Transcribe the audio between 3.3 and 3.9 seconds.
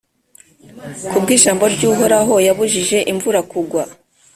kugwa,